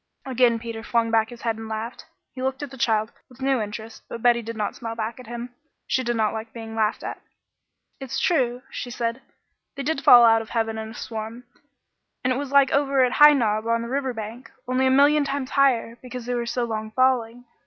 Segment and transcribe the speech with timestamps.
[0.25, 2.05] Again Peter flung back his head and laughed.
[2.33, 5.27] He looked at the child with new interest, but Betty did not smile back at
[5.27, 5.53] him.
[5.85, 7.21] She did not like being laughed at.
[7.99, 9.21] "It's true," she said;
[9.75, 11.43] "they did fall out of heaven in a swarm,
[12.23, 15.23] and it was like over at High Knob on the river bank, only a million
[15.23, 17.45] times higher, because they were so long falling.